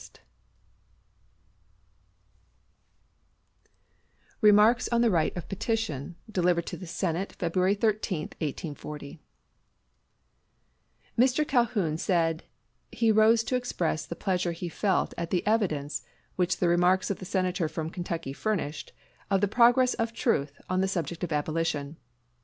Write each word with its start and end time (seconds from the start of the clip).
Trent] 0.01 0.21
REMARKS 4.41 4.87
ON 4.91 5.01
THE 5.01 5.11
RIGHT 5.11 5.37
OF 5.37 5.47
PETITION 5.47 6.15
Delivered 6.31 6.73
in 6.73 6.79
the 6.79 6.87
Senate, 6.87 7.33
February 7.33 7.75
13th, 7.75 8.33
1840 8.41 9.21
Mr. 11.19 11.47
Calhoun 11.47 11.99
said 11.99 12.45
he 12.91 13.11
rose 13.11 13.43
to 13.43 13.55
express 13.55 14.07
the 14.07 14.15
pleasure 14.15 14.53
he 14.53 14.69
felt 14.69 15.13
at 15.19 15.29
the 15.29 15.45
evidence 15.45 16.01
which 16.35 16.57
the 16.57 16.67
remarks 16.67 17.11
of 17.11 17.19
the 17.19 17.23
Senator 17.25 17.67
from 17.69 17.91
Kentucky 17.91 18.33
furnished, 18.33 18.93
of 19.29 19.39
the 19.39 19.47
progress 19.47 19.93
of 19.93 20.13
truth 20.13 20.59
on 20.67 20.81
the 20.81 20.87
subject 20.87 21.23
of 21.23 21.31
abolition. 21.31 21.97